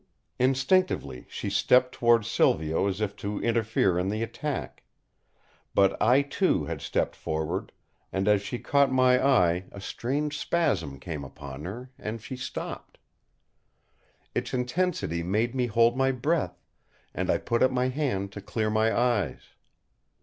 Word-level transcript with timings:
Instinctively 0.39 1.27
she 1.29 1.47
stepped 1.51 1.91
towards 1.93 2.27
Silvio 2.27 2.87
as 2.87 3.01
if 3.01 3.15
to 3.17 3.39
interfere 3.39 3.99
in 3.99 4.09
the 4.09 4.23
attack. 4.23 4.81
But 5.75 5.95
I 6.01 6.23
too 6.23 6.65
had 6.65 6.81
stepped 6.81 7.15
forward; 7.15 7.71
and 8.11 8.27
as 8.27 8.41
she 8.41 8.57
caught 8.57 8.91
my 8.91 9.23
eye 9.23 9.65
a 9.71 9.79
strange 9.79 10.39
spasm 10.39 10.99
came 10.99 11.23
upon 11.23 11.65
her, 11.65 11.91
and 11.99 12.19
she 12.19 12.35
stopped. 12.35 12.97
Its 14.33 14.55
intensity 14.55 15.21
made 15.21 15.53
me 15.53 15.67
hold 15.67 15.95
my 15.95 16.11
breath; 16.11 16.63
and 17.13 17.29
I 17.29 17.37
put 17.37 17.61
up 17.61 17.69
my 17.69 17.89
hand 17.89 18.31
to 18.31 18.41
clear 18.41 18.71
my 18.71 18.91
eyes. 18.91 19.53